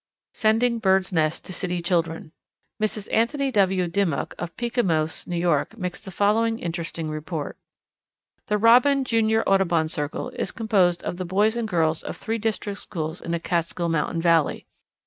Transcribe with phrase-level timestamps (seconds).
[0.33, 2.31] Sending Birds' Nests to City Children.
[2.81, 3.07] Mrs.
[3.13, 3.87] Anthony W.
[3.87, 7.55] Dimock, of Peekamose, New York, makes the following interesting report:
[8.47, 12.79] "The Robin Junior Audubon Circle is composed of the boys and girls of three district
[12.79, 14.65] schools in a Catskill Mountain valley.